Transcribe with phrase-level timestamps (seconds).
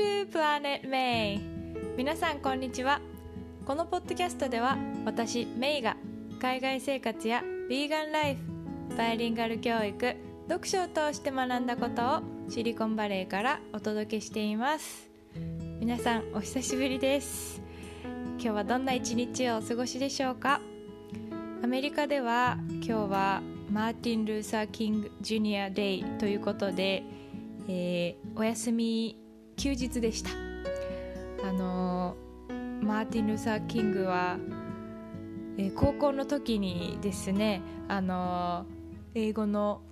[0.00, 1.38] to Planet May
[1.94, 3.02] 皆さんこんにちは。
[3.66, 5.94] このポッドキャストでは私メイが
[6.40, 8.36] 海外生活やヴィーガンライ
[8.88, 10.16] フバイリンガル教育
[10.48, 15.10] 読書を通して学んだことをシリコンバレーからお届けしています。
[15.78, 17.60] 皆さんお久しぶりです。
[18.04, 20.62] 今日はどんな一日をお過ごしでしょうか？
[21.62, 27.02] アメリカでは今日はマーティン・ルーサー・キング・ジュニア・デイということで、
[27.68, 29.18] えー、お休み
[29.60, 30.30] 休日でした。
[31.46, 34.38] あのー、マーティン・ルーサー・キングは、
[35.58, 38.64] えー、高校の時にですねあの
[39.14, 39.82] 英語の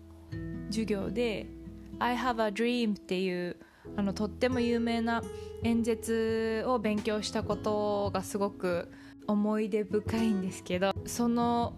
[0.70, 1.48] 授業で
[2.00, 3.56] 「I have a dream」っていう
[3.94, 5.22] あのとっても有名な
[5.62, 8.90] 演説を勉強したことがすごく
[9.26, 11.74] 思い出深いんですけどその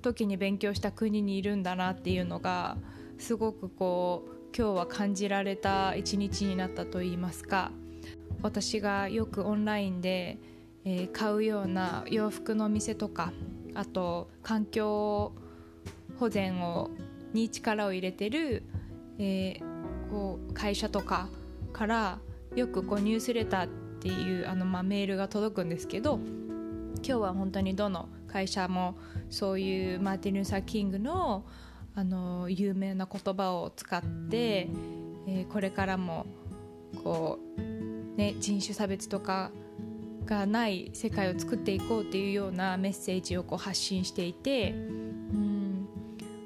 [0.00, 2.76] 時に勉強した国にいるんだなっていうのが
[3.18, 7.72] すごくこう今日は感じられた一日になったといいますか
[8.40, 10.38] 私がよくオンラインで、
[10.86, 13.34] えー、買うような洋服の店とか
[13.74, 15.34] あと環境
[16.18, 16.90] 保全を
[17.34, 18.62] に力を入れてる、
[19.18, 21.28] えー、こう会社とか
[21.74, 22.18] から
[22.54, 23.68] よくこうニュースレターっ
[24.00, 28.96] ていうあの、まあ、メールが届くんですけど今日は本当にどの会社も
[29.28, 31.44] そういうマーティン・ルーサー・キングの
[31.96, 34.68] あの有名な言葉を使って、
[35.26, 36.26] えー、これからも
[37.02, 39.50] こう、ね、人種差別とか
[40.26, 45.88] がない世界を作っていこうっていうようなメッセージをこう発信していて、うん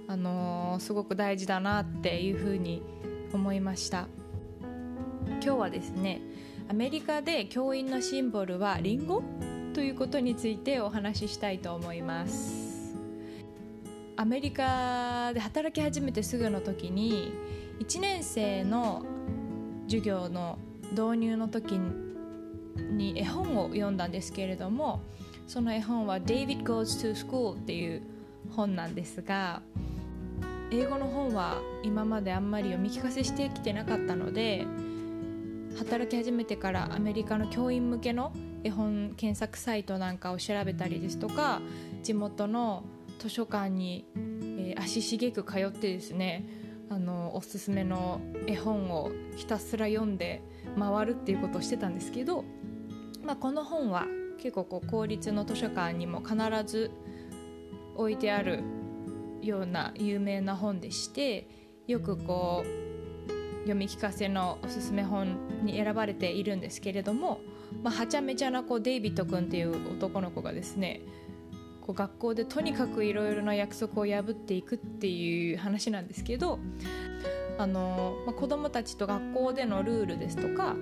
[0.06, 2.82] あのー、すごく大事だなっていうふうに
[3.32, 4.06] 思いました。
[5.42, 6.20] 今日はですね
[6.68, 9.24] アメリカで教員のシンボルはリンゴ
[9.74, 12.69] ということについてお話ししたいと思います。
[14.20, 17.32] アメリカで働き始めてすぐの時に
[17.78, 19.02] 1年生の
[19.84, 20.58] 授業の
[20.90, 21.80] 導入の時
[22.76, 25.00] に絵本を読んだんですけれども
[25.48, 28.02] その絵本は「David Goes to School」っていう
[28.50, 29.62] 本なんですが
[30.70, 34.66] 英語の本は今まであんまり読み聞かせしてきてなかったので
[35.78, 41.62] 働き始めてからアメリカの教員向けの絵本検索サイトなんかを調べたりですとか
[42.02, 42.84] 地元の
[43.20, 46.48] 図書館に、えー、足しげく通ってですね
[46.88, 50.42] あのおすすめの絵本をひたすら読んで
[50.78, 52.44] 回るっていうことをしてたんですけど、
[53.22, 54.06] まあ、この本は
[54.38, 56.36] 結構こう公立の図書館にも必
[56.66, 56.90] ず
[57.94, 58.62] 置いてある
[59.42, 61.46] ような有名な本でして
[61.86, 67.40] よくこう読み聞かせのおすすめ本に選ばれているんですけれども
[67.82, 71.00] まあ、はちゃめちゃなこうデイビッド君っていう男の子がですね
[71.90, 76.60] こう学校でとにかくいろいろな約束を破っていくっていう話なんですけど
[77.58, 80.76] あの、まあ、子どもたちと学校でのルールですとか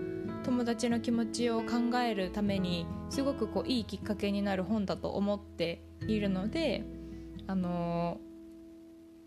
[0.45, 6.85] 友達の気持ちを考えるためにすごくこういいきっかけになる本だと思っているので
[7.47, 8.21] あの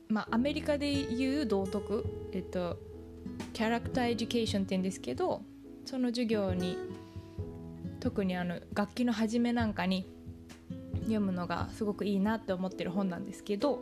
[0.07, 2.77] まあアメリカでいう道徳えっと
[3.53, 5.41] キャラクターエデュケーションって言うんですけど
[5.85, 6.77] その授業に
[7.99, 10.07] 特にあの楽器の始めなんかに
[11.13, 13.81] 読むのがすごくいいなって思ってる本なんですけど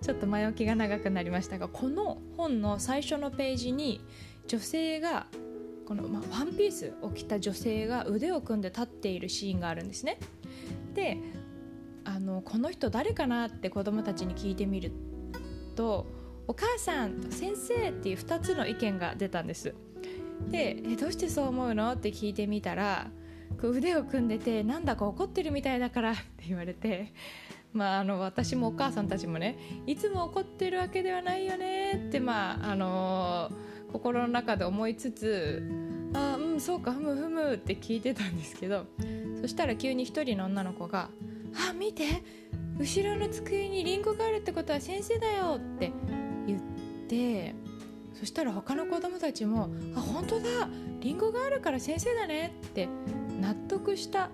[0.00, 4.00] ちょっと前置きが長くなりましたがこの本の最初のページに
[4.48, 5.26] 女性が
[5.86, 10.18] この、ま、ワンピースを着た女性が腕を組んで立っているシーンがあるんですね。
[10.94, 11.18] で
[12.04, 14.92] あのこの人誰かなって子供たちに聞いてみる
[15.76, 16.06] と
[16.48, 19.74] 「お母さん」「先生」っていう2つの意見が出たんです。
[20.50, 23.10] でえ「どうしてそう思うの?」って聞いてみたら
[23.60, 27.12] こう腕を組んでてなんだか怒ってるみたいだからって言われて
[27.72, 35.62] まあ、あの私もお母さんたちもねいつも怒ってるわけではないよねってまああのー、心の中で思いつつ
[36.14, 38.84] あうんそうかふむふむって聞いてたんですけど
[39.40, 41.08] そしたら急に一人の女の子が
[41.70, 42.04] 「あ見て
[42.78, 45.92] 後ろの机にリンゴがあるってことは先生だよ」って
[46.46, 46.60] 言っ
[47.08, 47.54] て
[48.12, 50.68] そしたら他の子供たちも「あ本当だ
[51.00, 52.88] リンゴがあるから先生だね」って
[53.42, 54.30] 納得した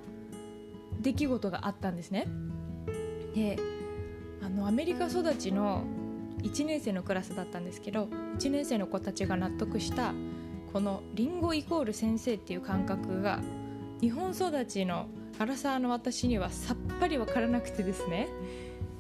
[1.00, 2.28] 出来事があったんですね。
[3.34, 3.58] で
[4.42, 5.84] あのアメリカ育ちの
[6.42, 8.04] 1年生のクラスだったんですけど
[8.38, 10.12] 1年生の子たちが納得した
[10.72, 13.40] このリンゴイコール先生っていう感覚が
[14.00, 15.08] 日本育ちの
[15.38, 18.28] アラサーの私にはさっぱり分からなくてですね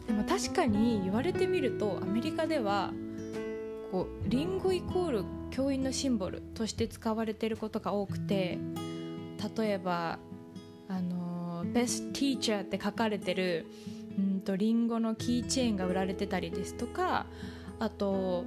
[0.06, 2.92] でも確かに言われてみるとアメリカでは
[3.92, 8.58] こうリンゴイコール教員のシンボルとして使われていることが多くて
[9.56, 10.18] 例えば
[10.88, 13.66] あの「Best Teacher」って書かれてる
[14.18, 17.26] うんとリンゴのキーチェーンが売られてたりですとか
[17.78, 18.44] あと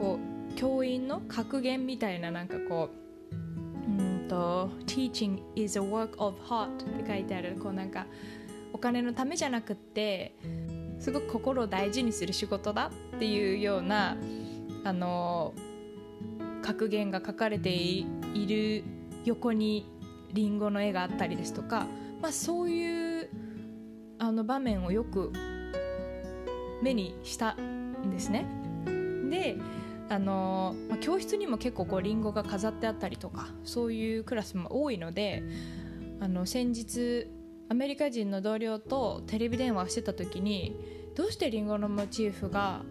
[0.00, 7.56] こう教員の格言みたいななんかこううんと Teaching is a work of heart って書いてある。
[7.60, 8.06] こうなんか
[8.72, 10.36] お金のためじゃなくって
[11.00, 14.16] すごく心を大事にする仕事だっていうような
[14.84, 15.54] あの
[16.62, 18.06] 格言が書かれてい
[18.46, 18.84] る
[19.24, 19.86] 横に
[20.32, 21.86] リンゴの絵があったりですとか、
[22.20, 23.30] まあ、そういう
[24.18, 25.32] あの場面をよく
[26.82, 28.46] 目にしたんですね。
[29.30, 29.56] で
[30.08, 35.42] あの、まあ、教室にも結構こうリンゴが飾ってあったりとかそういうクラスも多いので
[36.20, 37.28] あの先日
[37.68, 40.76] アメリカ人の同僚とテレビ電話してた時に
[41.14, 42.82] どうしてリンゴのモチーフが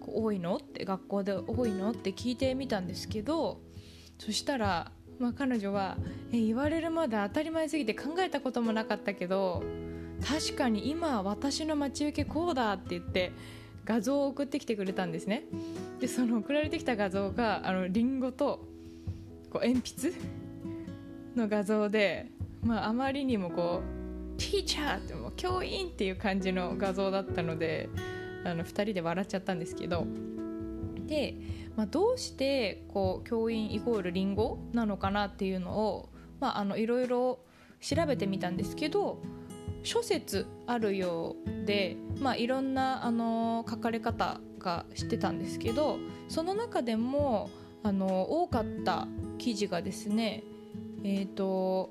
[0.00, 0.56] 多いの？
[0.56, 1.90] って学校で多いの？
[1.90, 3.60] って聞いてみたんですけど
[4.18, 5.96] そしたら、まあ、彼女は
[6.32, 9.62] え言われるまで当たり前すぎて考えたこともなかったけど
[10.26, 13.32] 確かに今私の待ち受けこうだって言って
[13.84, 15.44] 画像を送ってきてくれたんですね。
[16.00, 18.66] でその送られてきた画像があのリンゴと
[19.50, 20.12] こう鉛筆
[21.36, 22.26] の画像で、
[22.62, 23.82] まあ、あまりにもこ
[24.36, 27.88] うティーチャーってもう教員っていう感じの画像だったので
[28.44, 30.06] あの2人で笑っちゃったんですけど
[31.06, 31.36] で、
[31.76, 36.08] まあ、どうしてこう教員イコールリンゴなのかなっていうのを、
[36.40, 37.38] まあ、あのいろいろ
[37.80, 39.20] 調べてみたんですけど
[39.82, 45.98] 諸説あるようで、まあ、いろんなあの書かれ方がしてたんですけど
[46.28, 47.50] その中でも
[47.82, 49.06] あの多かった
[49.38, 50.42] 記事がですね
[51.04, 51.90] え、ー、と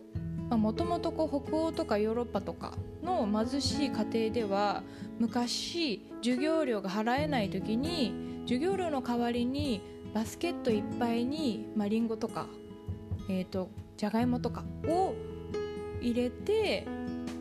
[0.50, 4.84] もともと北欧とかヨーロッパとかの貧しい家庭では
[5.20, 9.82] 昔授業料が払えない時に授業料の代わりに
[10.14, 12.48] バスケットいっぱいに、まあ、リンゴとか、
[13.30, 15.14] えーと、じゃがいもとかを
[16.02, 16.88] 入れて、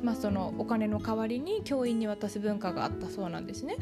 [0.03, 3.77] まあ、そのお金の代わりに教員に渡す文化があったそうなんですね。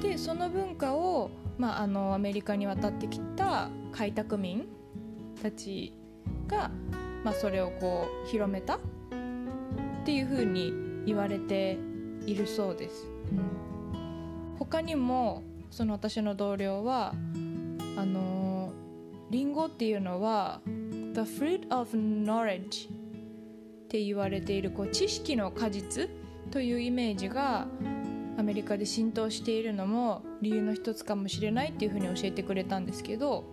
[0.00, 4.66] でその文化を、まあ、あのアメリカに渡ってきた開拓民
[5.42, 5.92] たち
[6.48, 6.70] が
[7.24, 8.78] まあ、それをこう広めたっ
[10.04, 10.72] ていうふうに
[11.06, 11.78] 言われて
[12.26, 13.06] いるそうです。
[13.32, 17.14] うん、他にもその私の同僚は
[17.96, 18.72] あの
[19.30, 20.60] リンゴっていうのは
[21.14, 22.92] The fruit of knowledge っ
[23.88, 26.10] て言われているこう知識の果実
[26.50, 27.66] というイメージが
[28.38, 33.44] アメリカで浸透しているのも理由の一つかもしれないっていうふうに教えてくれたんですけど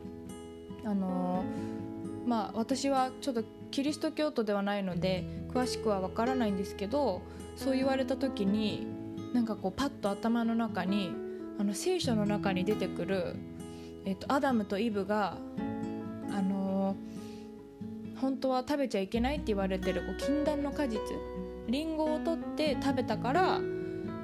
[0.83, 1.45] あの
[2.25, 5.23] まあ私はちょっとキリスト教徒ではないので
[5.53, 7.21] 詳しくは分からないんですけど
[7.55, 8.87] そう言われた時に
[9.33, 11.28] なんかこうパッと頭の中に
[11.59, 13.35] あの聖書の中に出てくる、
[14.05, 15.37] えっと、アダムとイブが、
[16.31, 16.95] あの、
[18.21, 20.99] 本当は食べちゃいけないって言われてるこう禁断の果実
[21.67, 23.59] リンゴを取って食べたから、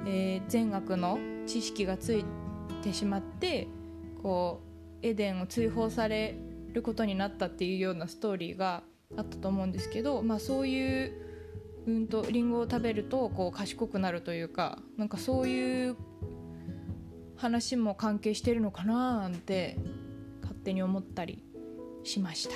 [0.06, 2.24] えー、善悪の知識がつい
[2.82, 3.68] てしまって
[4.22, 4.60] こ
[5.02, 6.36] うエデンを追放され
[6.72, 8.82] ることになったっていうようなストーリーが
[9.16, 11.12] あったと思うんですけど、まあ、そういう
[11.86, 15.96] うんとリンゴを食べるとこう賢くなるというかなんかそういう
[17.36, 19.76] 話も関係してるのかななんて
[20.42, 21.44] 勝手に思ったり
[22.04, 22.54] しました。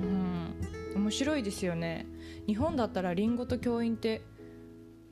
[0.00, 0.54] ん。
[0.94, 2.06] 面白いですよね。
[2.46, 4.22] 日本だったらリンゴと教員って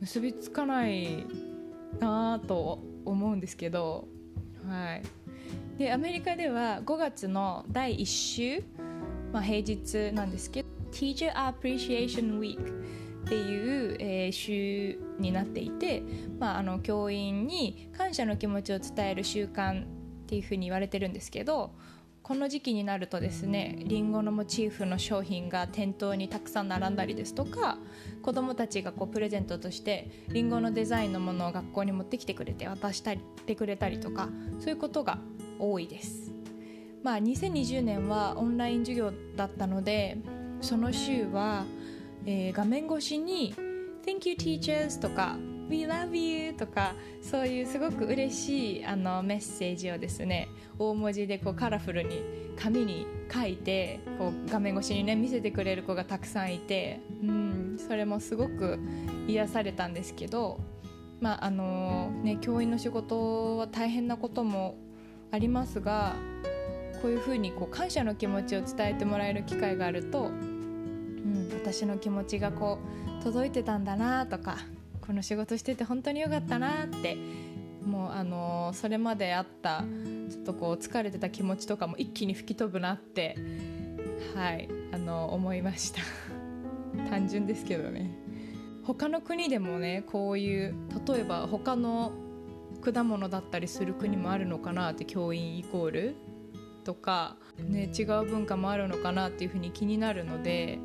[0.00, 1.26] 結びつかない
[2.00, 4.08] なと思うんですけど。
[4.66, 5.02] はい。
[5.78, 8.64] でアメリカでは5月の第1週
[9.32, 12.58] まあ、平日なんですけど Teacher Appreciation Week
[13.26, 16.04] っていう、えー、週になっていて、
[16.38, 19.86] まあ、あの教員に感謝の気持ちを伝える習慣っ
[20.28, 21.72] ていうふうに言われてるんですけど
[22.22, 27.78] この時期になるとですねりんごのモチーフの商品が店頭にたくさん並んだりですとか
[28.22, 34.28] 子どもたちがこうプレゼントとしてりんごのデザインのものを学校に持ってきてくれて渡したりてくれたりとか
[34.60, 35.18] そういうことが
[35.58, 36.32] 多いです。
[37.02, 40.18] まあ、2020年はオンライン授業だったので
[40.60, 41.64] その週は、
[42.26, 43.54] えー、画面越しに
[44.04, 45.38] 「Thank you teachers」とか
[45.70, 52.20] 「We love you」とかそういうすごく嬉しいあのメッセージをですね大文字でこうカラフルに
[52.56, 58.78] 紙に書いてこう画面越しにね見せてくれる子がたくさんいて、うん、それもすごく
[59.28, 60.60] 癒されたんですけど、
[61.20, 64.76] まああのね、教員の仕事は大変なことも
[65.30, 66.14] ありますが
[67.02, 70.30] こういうふうにこう感謝の気持ちを伝えてもらえる機会があると、
[71.66, 72.78] 私の気持ちがこ
[73.20, 74.58] う届いてたんだなとか
[75.04, 77.16] この仕事してて本当によかったなって
[77.84, 79.84] もうあの、それまであった
[80.30, 83.36] ちょっとこう疲れてた気持ちとかも一気に吹き飛ぶなって
[84.36, 86.00] はいあの、思いました。
[87.10, 88.12] 単純ですけどね。
[88.84, 90.74] 他の国でもねこういう
[91.08, 92.12] 例えば他の
[92.80, 96.14] 果物だったりする国もあるのかなって教員イコール
[96.84, 100.78] とか、ね、違う文化もあるのかなっていうふうに気になるので、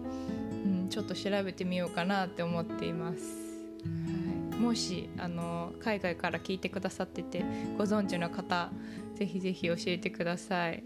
[0.91, 3.23] ちょっと調べてみようかなって思っています。
[4.51, 7.43] はい、もしあの海外から聞いてくださってて
[7.77, 8.69] ご存知の方
[9.15, 10.71] ぜひぜひ教えてください。
[10.73, 10.83] はい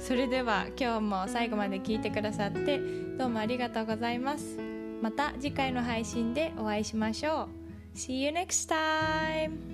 [0.00, 2.80] それでは今日も最後まで聞いてくださって
[3.18, 4.58] どうもありがとうございます。
[5.02, 7.48] また次回の配信でお会いしましょ
[7.94, 7.96] う。
[7.98, 9.69] See you next time!